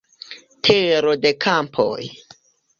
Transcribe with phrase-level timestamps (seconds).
[0.67, 2.11] Tero de Kampoj.